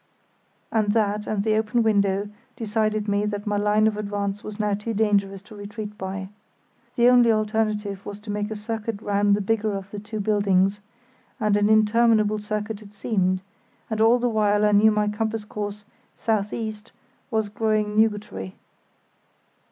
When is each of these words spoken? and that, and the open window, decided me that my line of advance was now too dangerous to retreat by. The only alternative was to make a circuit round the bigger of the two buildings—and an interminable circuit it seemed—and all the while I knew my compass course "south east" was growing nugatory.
and 0.71 0.93
that, 0.93 1.27
and 1.27 1.43
the 1.43 1.55
open 1.55 1.83
window, 1.83 2.27
decided 2.55 3.07
me 3.07 3.23
that 3.23 3.45
my 3.45 3.55
line 3.55 3.85
of 3.85 3.97
advance 3.97 4.43
was 4.43 4.59
now 4.59 4.73
too 4.73 4.95
dangerous 4.95 5.43
to 5.43 5.55
retreat 5.55 5.95
by. 5.95 6.27
The 6.95 7.07
only 7.07 7.31
alternative 7.31 8.03
was 8.03 8.17
to 8.21 8.31
make 8.31 8.49
a 8.49 8.55
circuit 8.55 8.99
round 8.99 9.35
the 9.35 9.41
bigger 9.41 9.73
of 9.77 9.91
the 9.91 9.99
two 9.99 10.19
buildings—and 10.19 11.55
an 11.55 11.69
interminable 11.69 12.39
circuit 12.39 12.81
it 12.81 12.95
seemed—and 12.95 14.01
all 14.01 14.17
the 14.17 14.27
while 14.27 14.65
I 14.65 14.71
knew 14.71 14.89
my 14.89 15.07
compass 15.07 15.45
course 15.45 15.85
"south 16.17 16.51
east" 16.51 16.91
was 17.29 17.47
growing 17.47 17.95
nugatory. 17.95 18.55